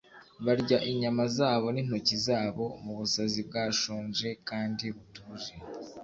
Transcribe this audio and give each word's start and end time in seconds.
Barya 0.45 0.77
inyama 0.91 1.23
zabo 1.37 1.67
nintoki 1.73 2.15
zabo 2.25 2.65
mubusazi 2.83 3.39
bwashonje 3.47 4.27
kandi 4.49 4.85
butuje 4.95 5.53